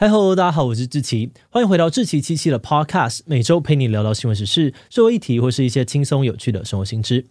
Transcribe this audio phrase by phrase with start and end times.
[0.00, 7.26] 嗨喽，大家好，我是志奇，欢迎回到志奇七七的 Podcast，每周陪你聊聊新闻时事、社会议题或是一些轻松有趣的生活新知。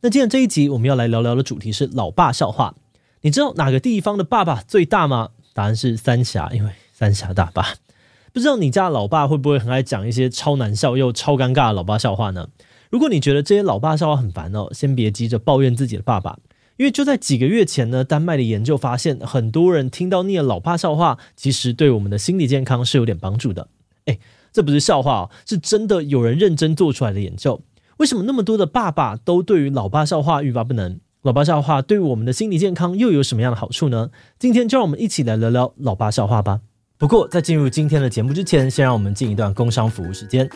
[0.00, 2.74] 那今天这一集我们要来聊聊的主题是老爸笑话。
[3.20, 5.28] 你知道哪个地方的爸爸最大吗？
[5.52, 7.74] 答案是三峡，因为三峡大坝。
[8.32, 12.48] 不知道你家的老爸会不会很爱讲一些超难笑又超尴尬的老爸笑话呢？
[12.88, 16.38] 如果你觉得这些老爸笑话很烦哦，先别急着抱怨自己的爸爸。
[16.76, 23.68] 因为就在几个月前呢，丹麦的研究发现，很多人听到腻了老爸笑话，其实对我们的心理健康是有点帮助的。
[24.04, 24.20] 诶，
[24.52, 27.62] 这不是笑话哦，是真的有人认真做出来的研究。
[27.96, 31.00] 为什么那么多的爸爸都对于老爸笑话欲罢不能？
[31.22, 34.10] 老爸笑话对我们的心理健康又有什么样的好处呢？
[34.38, 36.60] 今天就让我们一起来聊聊老爸笑话吧。
[36.98, 40.48] 不过在进入今天的节目之前，先让我们进一段工商服务时间。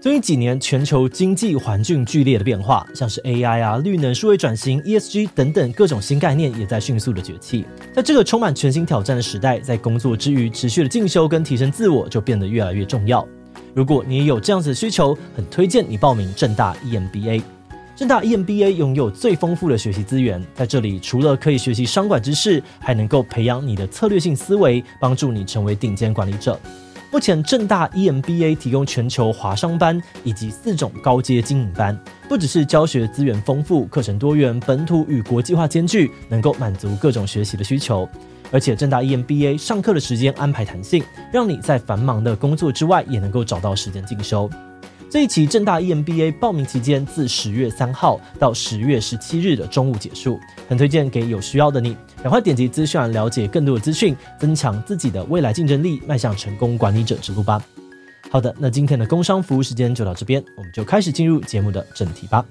[0.00, 7.64] 最近几年，全球经济环境剧烈的变化，像是 AI 啊、绿能、数位转型、ESG 等等各种新概念，也在迅速的崛起。
[7.92, 13.26] 在这个充满全新挑战的时代，在工作之余持续的进修跟提升自我，就变得越来越重要。
[13.74, 17.42] 如果你也有这样子的需求，很推荐你报名正大 EMBA。
[17.96, 26.60] 正大 EMBA 拥有最丰富的学习资源，在这里除了可以学习商管知识，还能够培养你的策略性思维，帮助你成为顶尖管理者。
[27.16, 38.06] 目前正大 EMBA 提供全球华商班以及四种高阶经营班，不只是教学资源丰富、课程多元、本土与国际化兼具，能够满足各种学习的需求。
[38.52, 44.50] 而且正大 EMBA 上课的时间安排弹性，让你在繁忙的工作之外也能够找到时间进修。
[45.08, 57.62] 这一期正大 EMBA 报名期间自十月三号到十月十七日的中午结束，很推荐给有需要的你，赶快点击资讯栏了解更多的资讯，增强自己的未来竞争力，迈向成功管理者之路吧。
[58.30, 62.44] 好的，那今天的工商服务时间就到这边，我们就开始进入节目的正题吧。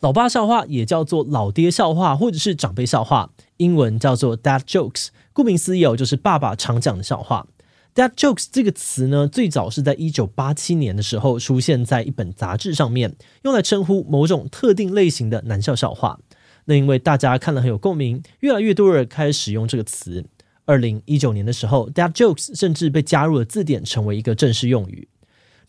[0.00, 3.30] 老爸笑话也叫做老爹笑话，或者是长辈笑话，
[3.60, 5.08] 英文叫做 Dad Jokes。
[5.32, 7.46] 顾名思义哦，就是爸爸常讲的笑话。
[7.94, 16.18] Dad Jokes 这个词呢，最早是在一九八七年的时候出现在一本杂志上面，用来称呼某种特定类型的男校笑话。
[16.64, 20.24] 那因为大家看了很有共鸣，越来越多人开始使用这个词。
[20.66, 25.08] 二零一九年的时候，Dad Jokes 甚至被加入了字典，成为一个正式用语。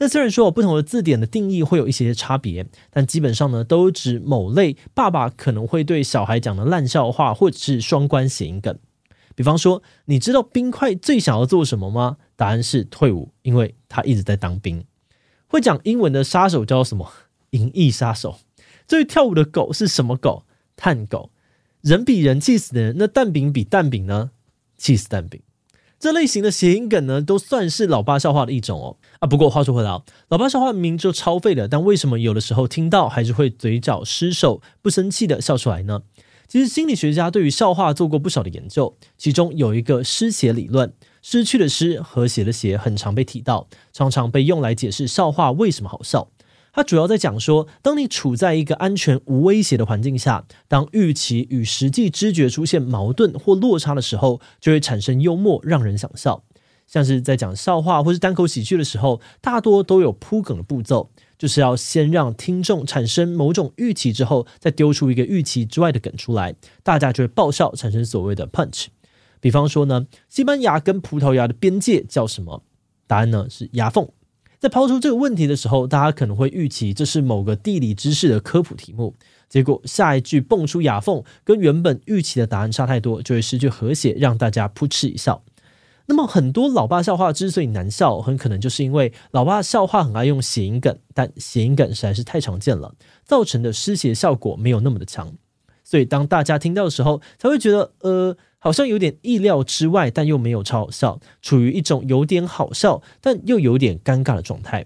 [0.02, 8.76] 那虽然说不同的字典的定义会有一些差别，但基本上呢，都指某类爸爸可能会对小孩讲的烂笑话，或者是双关谐音梗。
[9.36, 12.18] 比方说，你知道冰块最想要做什么吗？
[12.36, 14.84] 答案是退伍，因为他一直在当兵。
[15.46, 17.08] 会讲英文的杀手叫什么？
[17.52, 18.40] 银翼杀手。
[18.88, 20.46] 至于跳舞的狗是什么狗？
[20.76, 21.30] 炭狗。
[21.82, 24.32] 人比人气死的人，那蛋饼比蛋饼呢？
[24.80, 25.40] 气死蛋饼。
[26.02, 28.98] 这类型的谐音梗呢，都算是老爸笑话的一种哦。
[29.20, 36.02] 啊，不过话说回来，老爸笑话明明就超废的，但为什么有的时候听到还是会嘴角失手，不生气的笑出来呢？
[36.48, 40.92] 其实心理学家对于笑话做过不少的研究，其中有一个失谐理论，
[41.22, 46.30] 失去的失，和谐的谐，很常被提到，常常被用来解释笑话为什么好笑。
[46.74, 56.44] 它主要在讲说，当你处在一个安全无威胁的环境下，当预期与实际知觉出现矛盾或落差的时候，就会产生幽默，让人想笑。
[56.88, 68.88] 像是在讲笑话或是单口喜剧的时候，大多都有铺梗的步骤，就是要先让听众产生某种预期之后，再丢出一个预期之外的梗出来，大家就会爆笑，产生所谓的 punch。
[69.40, 72.64] 比方说呢，西班牙跟葡萄牙的边界叫什么？
[73.08, 74.09] 答案呢是牙缝。
[74.62, 79.16] 在抛出这个问题的时候，大家可能会预期这是某个地理知识的科普题目，
[79.50, 85.44] 结果下一句蹦出牙缝，跟原本预期的答案差太多，就会失去和谐，让大家扑哧一笑。
[86.06, 92.94] 那么很多老爸笑话之所以难笑，很可能就是因为老爸笑话很爱用谐音梗，但谐音梗实在是太常见了，
[93.26, 95.34] 造成的失谐效果没有那么的强，
[95.84, 98.38] 所以当大家听到的时候，才会觉得呃。
[98.64, 104.86] 好像有点意料之外，但又没有超好笑，处于一种有点好笑，但又有点尴尬的状态。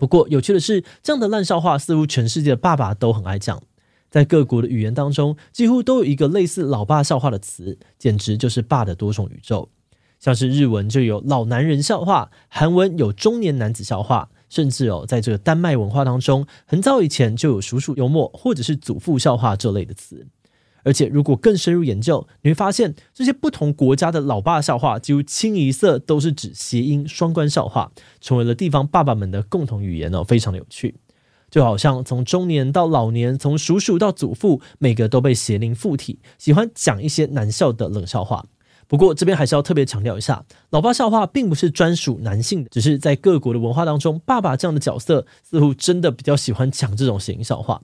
[0.00, 3.62] 不过有趣的是，这样的烂笑话似乎全世界的爸爸都很爱讲，
[4.10, 9.68] 在各国的语言当中，几乎都有一个类似老爸笑话的词，简直就是爸的多重宇宙。
[10.18, 20.26] 像是日文就有老男人笑话，韩文有中年男子笑话，甚至哦，在这个丹麦文化当中，很早以前就有叔叔幽默或者是祖父笑话这类的词。
[20.84, 27.90] 而且，如果更深入研究，你会发现这些不同国家的老爸笑话几乎清一色都是指谐音双关笑话，
[28.20, 30.94] 成为了地方爸爸们的共同语言哦，非常的有趣。
[31.50, 38.44] 就好像从中年到老年，从叔叔到祖父，每个都被邪灵附体，喜欢讲一些难笑的冷笑话。
[38.86, 47.80] 不过这边还是要特别强调一下，老爸笑话并不是专属男性的，只是在各国的文化当中，爸爸这样的角色似乎真的比较喜欢讲这种谐音笑话。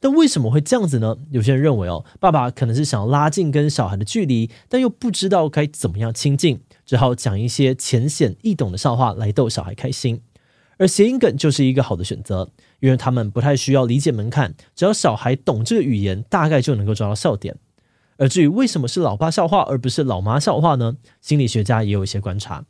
[0.00, 1.16] 但为什么会这样子呢？
[1.30, 10.22] 有些人认为哦，爸爸可能是想拉近跟小孩的距离，但又不知道该怎么样亲近，只好讲一些浅显易懂的笑话来逗小孩开心。
[10.78, 12.48] 而谐音梗就是一个好的选择，
[12.80, 17.56] 因为他们不太需要理解门槛，只要小孩懂这个语言，大概就能够抓到笑点。
[18.16, 20.96] 而至于为什么是老爸笑话而不是老妈笑话呢？
[21.20, 22.64] 心理学家也有一些观察。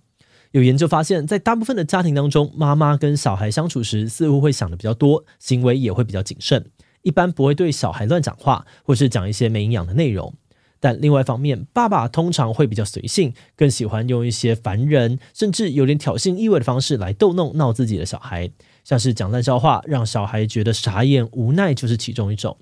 [0.51, 6.69] 有研究发现，在大部分的家庭当中，妈妈跟小孩相处时似乎会想的比较多，行为也会比较谨慎，
[7.03, 10.35] 一般不会对小孩乱讲话，或是讲一些没营养的内容。
[10.83, 18.51] 但另外一方面，爸爸通常会比较随性，更喜欢用一些烦人，甚至有点挑衅意味的方式来逗弄闹自己的小孩，
[18.83, 22.57] 像是讲烂笑话，让小孩觉得傻眼无奈，就是其中一种。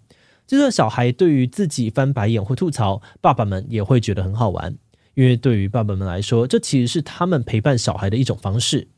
[0.49, 4.77] 就算小孩对于自己翻白眼或吐槽，爸爸们也会觉得很好玩。
[5.15, 8.89] 因为对于爸爸们来说，这其实是他们陪伴小孩的一种方式。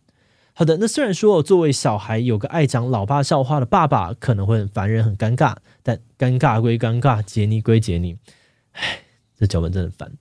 [0.61, 8.19] 好的，那虽然说作为小孩有个爱讲老爸笑话的爸爸可能会很烦人、很尴尬，但尴尬归尴尬，解你归解你，
[8.73, 8.99] 唉，
[9.39, 10.12] 这脚本真的烦。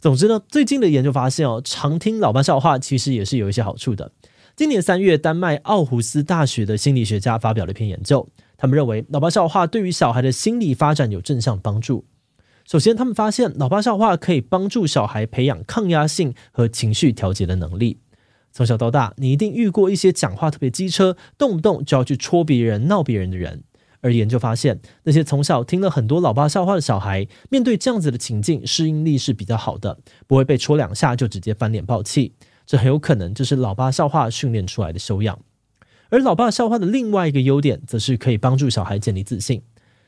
[0.00, 4.12] 总之呢，最近的研究发现哦，常听老爸笑话其实也是有一些好处的。
[4.56, 12.06] 今年三月，丹麦奥胡斯大学的心理学家发表了一篇研究，他们认为老爸笑话对于小孩的心理发展有正向帮助。
[12.66, 17.98] 首先，他们发现老爸笑话可以帮助小孩培养抗压性和情绪调节的能力。
[18.52, 23.64] 从小到大，你一定遇过一些讲话特别机车，动不动就要去戳别人、闹别人的人。
[24.02, 32.34] 而研究发现，那些从小听了很多老爸笑话的小孩，面对这样子的情境，适应力是比较好的，不会被戳两下就直接翻脸爆气。
[32.66, 35.38] 这很有可能就是老爸笑话训练出来的修养。
[36.10, 39.62] 而老爸笑话的另外一个优点，则是可以帮助小孩建立自信。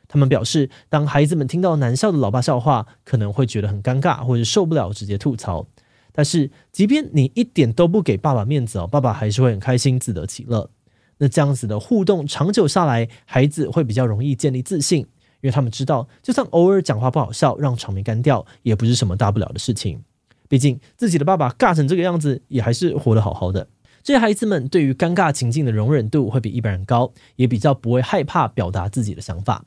[0.07, 5.67] 他们表示，当孩子们听到难笑的老爸笑话，可能会觉得很尴尬，或者受不了，直接吐槽。
[6.17, 10.71] 但是，即便你一点都不给爸爸面子哦，爸爸还是会很开心，自得其乐。
[11.19, 15.09] 那这样子的互动长久下来，孩子会比较容易建立自信，因
[15.43, 20.03] 为他们知道，就算偶尔讲话不好笑，让场面干掉，也不是什么大不了的事情。
[20.49, 23.67] 毕竟自己的爸爸尬成这个样子，也还是活得好好的。
[24.05, 29.65] 这些孩子们对于尴尬情境的容忍度会比一般人高，也比较不会害怕表达自己的想法。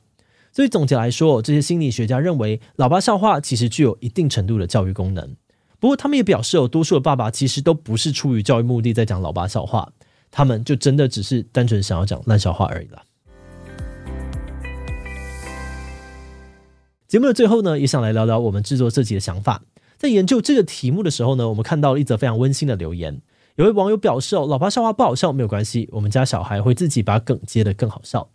[0.52, 5.36] 所以总结来说，这些心理学家认为，老爸笑话其实具有一定程度的教育功能。
[5.80, 9.92] 不过，他们也表示，有多数的爸爸其实都不是出于教育目的在讲老爸笑话，
[10.30, 13.02] 他们就真的只是单纯想要讲烂笑话而已了。
[17.06, 19.62] 节目的最后呢，也想来聊聊我们制作这集的想法。
[19.96, 23.22] 在研究这个题目的时候呢，我们看到了一则非常温馨的留言。
[23.56, 28.28] 有位网友表示：“哦，老爸笑话不好笑没有关系，我们家小孩会自己把梗接得更好笑。”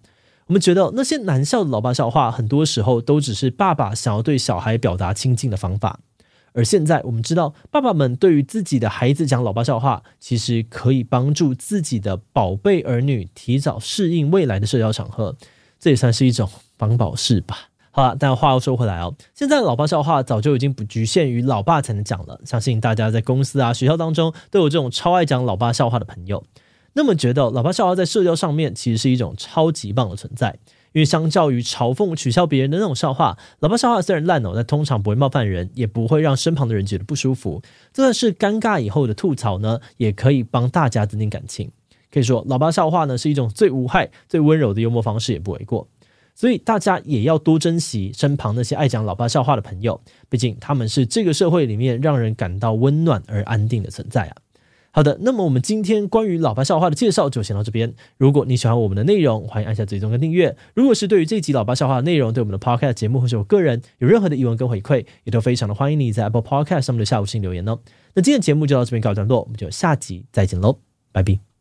[0.48, 6.00] 我们觉得那些难笑的老爸笑话，很多时候都只是爸爸想要对小孩表达亲近的方法。
[6.53, 15.35] 而现在我们知道，爸爸们对于自己的孩子讲老爸笑话，其实可以帮助自己的宝贝儿女提早适应未来的社交场合，
[15.79, 17.69] 这也算是一种防宝式吧。
[17.91, 26.44] 好了，但话又说回来哦，现在老爸笑话早就已经不局限于老爸才能讲了，相信大家在公司啊、学校当中都有这种超爱讲老爸笑话的朋友。
[26.94, 30.57] 那么觉得老爸笑话在社交上面其实是一种超级棒的存在，
[30.94, 37.62] 因为相较于嘲讽取笑别人的那种笑话，老爸笑话虽然烂哦，但通常不会冒犯人，也不会让身旁的人觉得不舒服。
[37.92, 41.72] 就算是尴尬以后的吐槽呢，也可以帮大家增进感情。
[42.12, 45.88] 可以说，老爸笑话呢是一种最无害、最温柔的幽默方式，也不为过。
[46.36, 54.35] 所以大家也要多珍惜身旁那些爱讲老爸笑话的朋友，毕竟他们是这个社会里面让人感到温暖而安定的存在啊。
[54.95, 57.95] 好的，那么我们今天关于老八笑话的介绍就先到这边。
[58.16, 60.56] 如果你喜欢我们的内容，欢迎按下追踪跟订阅。
[60.76, 67.80] 如果是对于这集老八笑话的内容，对我们的 Podcast 节目或是我个人有任何的疑问跟回馈，也都非常的欢迎你在 Apple Podcast 上面的下午星留言哦。
[68.14, 70.78] 那今天节目就到这边告一段落，我们就下集再见喽，
[71.12, 71.53] 拜拜。